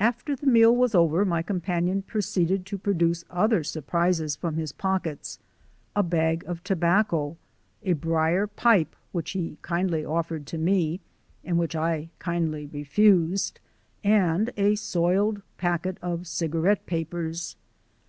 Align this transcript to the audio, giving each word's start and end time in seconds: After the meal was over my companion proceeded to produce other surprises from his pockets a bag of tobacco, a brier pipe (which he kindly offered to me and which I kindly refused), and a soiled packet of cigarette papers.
After 0.00 0.34
the 0.34 0.48
meal 0.48 0.74
was 0.74 0.96
over 0.96 1.24
my 1.24 1.40
companion 1.40 2.02
proceeded 2.02 2.66
to 2.66 2.76
produce 2.76 3.24
other 3.30 3.62
surprises 3.62 4.34
from 4.34 4.56
his 4.56 4.72
pockets 4.72 5.38
a 5.94 6.02
bag 6.02 6.42
of 6.48 6.64
tobacco, 6.64 7.36
a 7.84 7.92
brier 7.92 8.48
pipe 8.48 8.96
(which 9.12 9.30
he 9.30 9.56
kindly 9.62 10.04
offered 10.04 10.44
to 10.48 10.58
me 10.58 10.98
and 11.44 11.56
which 11.56 11.76
I 11.76 12.10
kindly 12.18 12.66
refused), 12.66 13.60
and 14.02 14.52
a 14.56 14.74
soiled 14.74 15.40
packet 15.56 15.98
of 16.02 16.26
cigarette 16.26 16.84
papers. 16.86 17.54